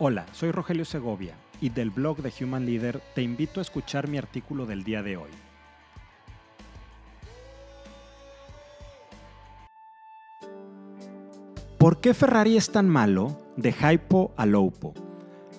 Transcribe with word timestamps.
Hola, 0.00 0.26
soy 0.30 0.52
Rogelio 0.52 0.84
Segovia 0.84 1.34
y 1.60 1.70
del 1.70 1.90
blog 1.90 2.18
de 2.18 2.32
Human 2.40 2.64
Leader 2.64 3.02
te 3.16 3.22
invito 3.22 3.58
a 3.58 3.62
escuchar 3.62 4.06
mi 4.06 4.16
artículo 4.16 4.64
del 4.64 4.84
día 4.84 5.02
de 5.02 5.16
hoy. 5.16 5.30
¿Por 11.78 12.00
qué 12.00 12.14
Ferrari 12.14 12.56
es 12.56 12.70
tan 12.70 12.88
malo? 12.88 13.40
De 13.56 13.72
hypo 13.72 14.32
a 14.36 14.46
lowpo. 14.46 14.94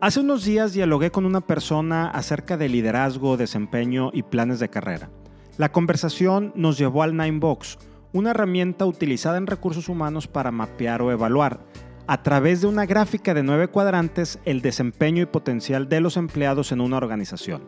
Hace 0.00 0.20
unos 0.20 0.46
días 0.46 0.72
dialogué 0.72 1.10
con 1.10 1.26
una 1.26 1.42
persona 1.42 2.08
acerca 2.08 2.56
de 2.56 2.70
liderazgo, 2.70 3.36
desempeño 3.36 4.12
y 4.14 4.22
planes 4.22 4.60
de 4.60 4.70
carrera. 4.70 5.10
La 5.58 5.72
conversación 5.72 6.54
nos 6.56 6.78
llevó 6.78 7.02
al 7.02 7.18
Ninebox, 7.18 7.78
una 8.14 8.30
herramienta 8.30 8.86
utilizada 8.86 9.36
en 9.36 9.46
recursos 9.46 9.90
humanos 9.90 10.26
para 10.26 10.50
mapear 10.50 11.02
o 11.02 11.12
evaluar 11.12 11.60
a 12.06 12.22
través 12.22 12.60
de 12.60 12.66
una 12.66 12.86
gráfica 12.86 13.34
de 13.34 13.42
nueve 13.42 13.68
cuadrantes 13.68 14.38
el 14.44 14.60
desempeño 14.60 15.22
y 15.22 15.26
potencial 15.26 15.88
de 15.88 16.00
los 16.00 16.16
empleados 16.16 16.72
en 16.72 16.80
una 16.80 16.96
organización. 16.96 17.62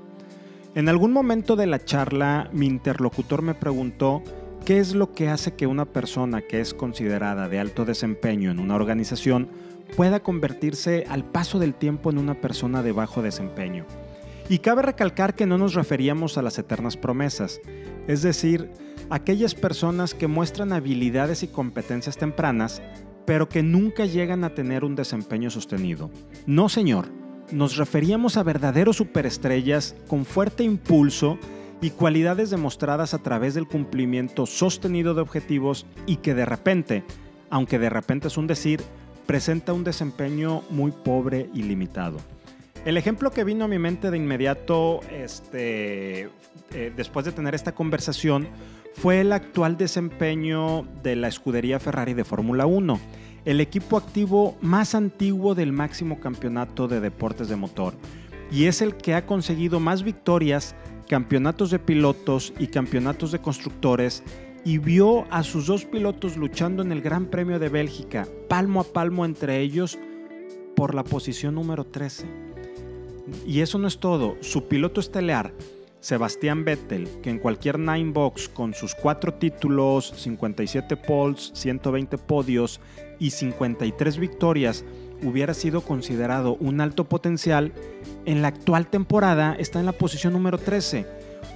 En 0.75 0.89
algún 0.89 1.13
momento 1.13 1.55
de 1.55 1.67
la 1.67 1.85
charla, 1.85 2.51
mi 2.53 2.67
interlocutor 2.67 3.43
me 3.43 3.55
preguntó 3.55 4.23
qué 4.65 4.79
es 4.79 4.95
lo 4.95 5.13
que 5.13 5.29
hace 5.29 5.55
que 5.55 5.67
una 5.67 5.85
persona 5.85 6.43
que 6.43 6.61
es 6.61 6.75
considerada 6.75 7.49
de 7.49 7.61
alto 7.61 7.85
desempeño 7.85 8.51
en 8.51 8.59
una 8.59 8.75
organización 8.75 9.49
pueda 9.97 10.21
convertirse 10.21 11.05
al 11.09 11.25
paso 11.25 11.59
del 11.59 11.75
tiempo 11.75 12.11
en 12.11 12.19
una 12.19 12.41
persona 12.41 12.83
de 12.83 12.93
bajo 12.93 13.23
desempeño. 13.23 13.87
Y 14.49 14.59
cabe 14.59 14.83
recalcar 14.83 15.35
que 15.35 15.47
no 15.47 15.59
nos 15.59 15.75
referíamos 15.75 16.37
a 16.37 16.43
las 16.43 16.59
eternas 16.59 16.97
promesas, 16.97 17.61
es 18.09 18.23
decir, 18.23 18.71
aquellas 19.11 19.55
personas 19.55 20.13
que 20.15 20.27
muestran 20.27 20.73
habilidades 20.73 21.43
y 21.43 21.49
competencias 21.49 22.17
tempranas, 22.17 22.83
pero 23.27 23.49
que 23.49 23.63
nunca 23.63 24.07
llegan 24.07 24.45
a 24.45 24.55
tener 24.55 24.85
un 24.85 24.95
desempeño 24.95 25.51
sostenido. 25.51 26.11
No, 26.47 26.69
señor, 26.69 27.07
nos 27.51 27.77
referíamos 27.77 28.37
a 28.37 28.43
verdaderos 28.43 28.97
superestrellas 28.97 29.95
con 30.09 30.25
fuerte 30.25 30.65
impulso 30.65 31.39
y 31.81 31.91
cualidades 31.91 32.51
demostradas 32.51 33.15
a 33.15 33.19
través 33.19 33.55
del 33.55 33.67
cumplimiento 33.67 34.47
sostenido 34.47 35.15
de 35.15 35.21
objetivos 35.21 35.87
y 36.07 36.17
que 36.17 36.35
de 36.35 36.47
repente, 36.47 37.05
aunque 37.51 37.79
de 37.79 37.91
repente 37.91 38.29
es 38.29 38.37
un 38.37 38.47
decir, 38.47 38.81
presenta 39.27 39.73
un 39.73 39.85
desempeño 39.85 40.63
muy 40.71 40.93
pobre 40.93 41.51
y 41.53 41.63
limitado. 41.63 42.19
El 42.85 42.99
ejemplo 42.99 43.31
que 43.31 43.45
vino 43.45 43.65
a 43.65 43.69
mi 43.69 43.79
mente 43.79 44.11
de 44.11 44.19
inmediato, 44.19 45.01
este, 45.11 46.29
eh, 46.75 46.93
después 46.95 47.25
de 47.25 47.33
tener 47.33 47.55
esta 47.55 47.75
conversación, 47.75 48.47
fue 48.93 49.23
el 49.23 49.33
actual 49.33 49.79
desempeño 49.79 50.87
de 51.03 51.17
la 51.17 51.29
escudería 51.29 51.81
Ferrari 51.81 52.13
de 52.13 52.25
Fórmula 52.25 52.67
1, 52.67 53.01
el 53.47 53.63
equipo 53.63 53.97
activo 53.97 54.59
más 54.61 54.95
antiguo 54.95 55.55
del 55.55 55.73
máximo 55.73 56.21
campeonato 56.21 56.87
de 56.87 57.01
deportes 57.01 57.49
de 57.49 57.57
motor, 57.57 57.95
y 58.53 58.67
es 58.67 58.83
el 58.83 58.97
que 58.97 59.15
ha 59.15 59.25
conseguido 59.25 59.81
más 59.81 60.03
victorias, 60.03 60.75
campeonatos 61.09 61.71
de 61.71 61.79
pilotos 61.79 62.53
y 62.59 62.67
campeonatos 62.67 63.33
de 63.33 63.41
constructores, 63.41 64.23
y 64.63 64.77
vio 64.77 65.25
a 65.33 65.43
sus 65.43 65.67
dos 65.67 65.87
pilotos 65.87 66.37
luchando 66.37 66.83
en 66.83 66.93
el 66.93 67.01
Gran 67.01 67.27
Premio 67.27 67.59
de 67.59 67.71
Bélgica, 67.71 68.29
palmo 68.47 68.83
a 68.83 68.85
palmo 68.85 69.25
entre 69.25 69.61
ellos, 69.61 69.99
por 70.77 70.95
la 70.95 71.03
posición 71.03 71.55
número 71.55 71.85
13. 71.85 72.44
Y 73.47 73.61
eso 73.61 73.79
no 73.79 73.89
es 73.89 73.99
todo, 73.99 74.37
su 74.41 74.69
piloto 74.69 75.01
estelar, 75.01 75.53
Sebastián 76.01 76.65
Vettel, 76.65 77.09
que 77.23 77.31
en 77.31 77.39
cualquier 77.39 77.79
nine 77.79 78.13
box 78.13 78.51
con 78.51 78.75
sus 78.75 78.95
cuatro 78.95 79.33
títulos, 79.33 80.13
57 80.17 80.99
poles, 80.99 81.51
120 81.55 82.19
podios 82.19 82.81
y 83.19 83.31
53 83.31 84.19
victorias 84.19 84.85
hubiera 85.23 85.55
sido 85.55 85.81
considerado 85.81 86.57
un 86.57 86.83
alto 86.83 87.05
potencial, 87.05 87.73
en 88.27 88.43
la 88.43 88.49
actual 88.49 88.89
temporada 88.89 89.57
está 89.59 89.81
en 89.81 89.87
la 89.87 89.93
posición 89.93 90.35
número 90.35 90.59
13, 90.59 91.07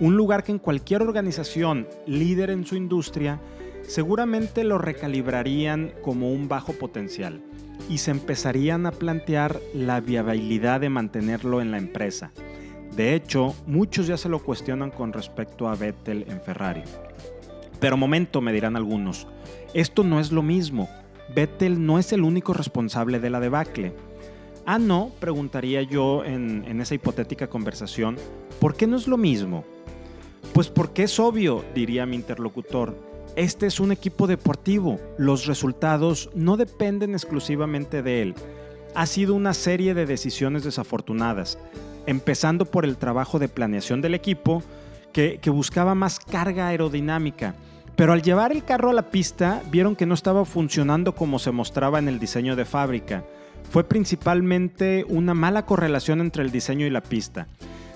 un 0.01 0.17
lugar 0.17 0.45
que 0.45 0.53
en 0.53 0.59
cualquier 0.59 1.03
organización 1.03 1.87
líder 2.07 2.49
en 2.49 2.65
su 2.65 2.77
industria 2.77 3.41
seguramente 3.87 4.65
lo 4.65 4.79
recalibrarían 4.79 5.93
como 6.03 6.33
un 6.33 6.49
bajo 6.49 6.73
potencial 6.73 7.43
y 7.89 7.99
se 7.99 8.11
empezarían 8.11 8.87
a 8.87 8.93
plantear 8.93 9.61
la 9.75 10.01
viabilidad 10.01 10.81
de 10.81 10.91
mantenerlo 10.91 11.61
en 11.61 11.71
la 11.71 11.79
empresa. 11.79 12.33
De 12.97 13.15
hecho, 13.15 13.55
muchos 13.67 14.07
ya 14.07 14.17
se 14.17 14.29
lo 14.29 14.43
cuestionan 14.43 14.91
con 14.91 15.13
respecto 15.13 15.69
a 15.69 15.75
Vettel 15.75 16.25
en 16.29 16.41
Ferrari. 16.41 16.83
Pero 17.81 17.97
momento, 17.97 18.41
me 18.41 18.53
dirán 18.53 18.77
algunos, 18.77 19.29
esto 19.75 20.03
no 20.03 20.21
es 20.21 20.33
lo 20.33 20.43
mismo. 20.43 20.89
Vettel 21.35 21.85
no 21.85 21.99
es 21.99 22.13
el 22.13 22.23
único 22.23 22.55
responsable 22.55 23.21
de 23.21 23.31
la 23.31 23.41
debacle. 23.41 23.93
Ah, 24.67 24.79
no, 24.79 25.13
preguntaría 25.21 25.83
yo 25.83 26.25
en, 26.25 26.65
en 26.67 26.81
esa 26.81 26.95
hipotética 26.95 27.47
conversación, 27.47 28.17
¿por 28.61 28.75
qué 28.75 28.87
no 28.87 28.97
es 28.97 29.07
lo 29.07 29.17
mismo? 29.17 29.65
Pues 30.53 30.69
porque 30.69 31.05
es 31.05 31.21
obvio, 31.21 31.65
diría 31.75 32.07
mi 32.07 32.17
interlocutor. 32.17 33.08
Este 33.37 33.67
es 33.67 33.81
un 33.81 33.93
equipo 33.93 34.27
deportivo. 34.27 35.01
Los 35.17 35.47
resultados 35.47 36.31
no 36.35 36.57
dependen 36.57 37.13
exclusivamente 37.13 38.03
de 38.03 38.23
él. 38.23 38.35
Ha 38.95 39.07
sido 39.07 39.35
una 39.35 39.55
serie 39.55 39.95
de 39.95 40.07
decisiones 40.07 40.65
desafortunadas 40.65 41.59
empezando 42.09 42.65
por 42.65 42.87
el 42.87 42.97
trabajo 42.97 43.39
de 43.39 43.51
planeación 43.51 44.01
del 44.01 44.15
equipo, 44.15 44.63
que, 45.13 45.39
buscaba 45.51 45.95
más 45.95 46.19
carga 46.19 46.69
aerodinámica. 46.69 47.55
Pero 47.97 48.15
al 48.15 48.23
llevar 48.23 48.51
el 48.51 48.65
carro 48.65 48.91
a 48.91 48.95
la 48.95 49.11
pista, 49.11 49.63
vieron 49.71 49.95
que 49.95 50.07
no 50.07 50.15
estaba 50.15 50.47
funcionando 50.47 51.15
como 51.15 51.39
se 51.39 51.51
mostraba 51.51 51.99
en 51.99 52.09
el 52.09 52.19
diseño 52.19 52.57
de 52.57 52.65
fábrica. 52.65 53.25
Fue 53.71 53.85
principalmente 53.85 55.05
una 55.07 55.35
mala 55.35 55.67
correlación 55.67 56.23
entre 56.23 56.43
el 56.43 56.51
diseño 56.51 56.87
y 56.87 56.91
la 56.91 57.03
pista. 57.03 57.47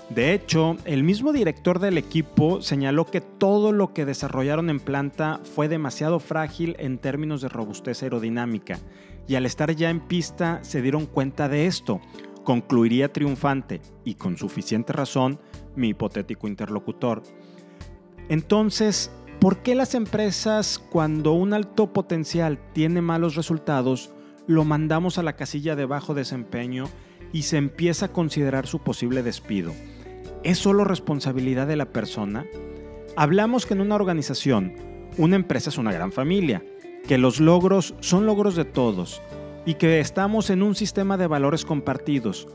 De 0.09 0.33
hecho, 0.33 0.77
el 0.85 1.03
mismo 1.03 1.33
director 1.33 1.79
del 1.79 1.97
equipo 1.97 2.61
señaló 2.61 3.05
que 3.05 3.21
todo 3.21 3.71
lo 3.71 3.93
que 3.93 4.05
desarrollaron 4.05 4.69
en 4.69 4.79
planta 4.79 5.39
fue 5.55 5.67
demasiado 5.67 6.19
frágil 6.19 6.75
en 6.77 6.99
términos 6.99 7.41
de 7.41 7.49
robustez 7.49 8.03
aerodinámica, 8.03 8.79
y 9.27 9.35
al 9.35 9.45
estar 9.45 9.73
ya 9.75 9.89
en 9.89 10.01
pista 10.01 10.59
se 10.63 10.81
dieron 10.81 11.05
cuenta 11.05 11.47
de 11.47 11.65
esto, 11.65 12.01
concluiría 12.43 13.11
triunfante 13.11 13.81
y 14.03 14.15
con 14.15 14.37
suficiente 14.37 14.93
razón 14.93 15.39
mi 15.75 15.89
hipotético 15.89 16.47
interlocutor. 16.47 17.23
Entonces, 18.29 19.11
¿por 19.39 19.63
qué 19.63 19.75
las 19.75 19.95
empresas 19.95 20.77
cuando 20.77 21.33
un 21.33 21.53
alto 21.53 21.91
potencial 21.93 22.59
tiene 22.73 23.01
malos 23.01 23.35
resultados 23.35 24.11
lo 24.45 24.65
mandamos 24.65 25.17
a 25.17 25.23
la 25.23 25.37
casilla 25.37 25.75
de 25.75 25.85
bajo 25.85 26.13
desempeño 26.13 26.89
y 27.31 27.43
se 27.43 27.57
empieza 27.57 28.07
a 28.07 28.11
considerar 28.11 28.67
su 28.67 28.79
posible 28.79 29.23
despido? 29.23 29.73
¿Es 30.43 30.57
solo 30.57 30.83
responsabilidad 30.83 31.67
de 31.67 31.77
la 31.77 31.85
persona? 31.85 32.45
Hablamos 33.15 33.65
que 33.65 33.75
en 33.75 33.79
una 33.79 33.95
organización, 33.95 34.73
una 35.17 35.37
empresa 35.37 35.69
es 35.69 35.77
una 35.77 35.93
gran 35.93 36.11
familia, 36.11 36.65
que 37.07 37.17
los 37.17 37.39
logros 37.39 37.95
son 38.01 38.25
logros 38.25 38.57
de 38.57 38.65
todos 38.65 39.21
y 39.65 39.75
que 39.75 40.01
estamos 40.01 40.49
en 40.49 40.61
un 40.61 40.75
sistema 40.75 41.15
de 41.15 41.27
valores 41.27 41.63
compartidos. 41.63 42.49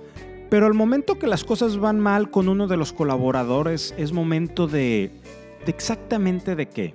Pero 0.51 0.67
al 0.67 0.75
momento 0.75 1.19
que 1.19 1.27
las 1.27 1.45
cosas 1.45 1.79
van 1.79 1.99
mal 1.99 2.31
con 2.31 2.51
uno 2.51 2.67
de 2.67 2.77
los 2.77 2.93
colaboradores 2.93 3.95
es 3.97 4.13
momento 4.13 4.67
de... 4.67 5.11
de 5.65 5.71
exactamente 5.71 6.57
de 6.57 6.69
qué. 6.69 6.93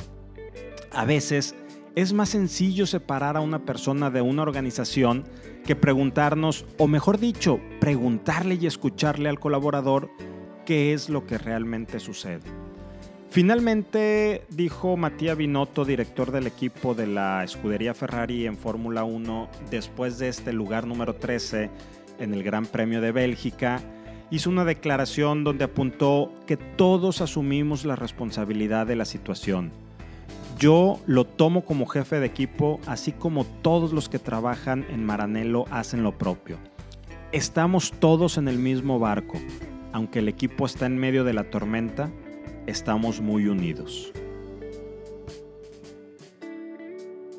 A 0.91 1.05
veces 1.05 1.55
es 1.95 2.13
más 2.13 2.29
sencillo 2.29 2.85
separar 2.85 3.35
a 3.35 3.41
una 3.41 3.65
persona 3.65 4.11
de 4.11 4.21
una 4.21 4.43
organización 4.43 5.23
que 5.65 5.75
preguntarnos, 5.75 6.65
o 6.77 6.87
mejor 6.87 7.17
dicho, 7.17 7.59
preguntarle 7.79 8.59
y 8.61 8.67
escucharle 8.67 9.29
al 9.29 9.39
colaborador 9.39 10.11
qué 10.65 10.93
es 10.93 11.09
lo 11.09 11.25
que 11.25 11.37
realmente 11.37 11.99
sucede. 11.99 12.41
Finalmente, 13.29 14.43
dijo 14.49 14.95
Matías 14.95 15.35
Binotto, 15.35 15.85
director 15.85 16.31
del 16.31 16.45
equipo 16.45 16.93
de 16.93 17.07
la 17.07 17.43
escudería 17.43 17.95
Ferrari 17.95 18.45
en 18.45 18.57
Fórmula 18.57 19.03
1, 19.05 19.49
después 19.71 20.19
de 20.19 20.29
este 20.29 20.53
lugar 20.53 20.85
número 20.85 21.15
13 21.15 21.71
en 22.19 22.33
el 22.33 22.43
Gran 22.43 22.67
Premio 22.67 23.01
de 23.01 23.11
Bélgica, 23.11 23.81
hizo 24.29 24.51
una 24.51 24.65
declaración 24.65 25.43
donde 25.43 25.63
apuntó 25.63 26.31
que 26.45 26.57
todos 26.57 27.21
asumimos 27.21 27.85
la 27.85 27.95
responsabilidad 27.95 28.85
de 28.85 28.95
la 28.95 29.05
situación. 29.05 29.71
Yo 30.59 30.99
lo 31.07 31.25
tomo 31.25 31.65
como 31.65 31.87
jefe 31.87 32.19
de 32.19 32.27
equipo, 32.27 32.79
así 32.85 33.11
como 33.11 33.45
todos 33.45 33.93
los 33.93 34.09
que 34.09 34.19
trabajan 34.19 34.85
en 34.89 35.03
Maranello 35.03 35.65
hacen 35.71 36.03
lo 36.03 36.17
propio. 36.17 36.57
Estamos 37.31 37.91
todos 37.99 38.37
en 38.37 38.47
el 38.47 38.59
mismo 38.59 38.99
barco. 38.99 39.39
Aunque 39.93 40.19
el 40.19 40.27
equipo 40.27 40.65
está 40.65 40.87
en 40.87 40.97
medio 40.97 41.23
de 41.23 41.31
la 41.33 41.49
tormenta, 41.49 42.11
estamos 42.67 43.21
muy 43.21 43.47
unidos. 43.47 44.11